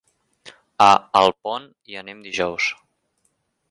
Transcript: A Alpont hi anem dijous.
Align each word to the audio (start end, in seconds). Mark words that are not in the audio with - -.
A 0.85 0.89
Alpont 1.21 1.69
hi 1.91 2.01
anem 2.03 2.27
dijous. 2.31 2.75